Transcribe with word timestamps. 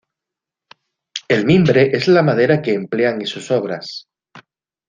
El 1.35 1.45
mimbre 1.51 1.95
es 1.99 2.07
la 2.07 2.23
madera 2.31 2.59
que 2.63 2.73
emplean 2.73 3.21
en 3.21 3.27
sus 3.37 3.51
obras. 3.51 4.07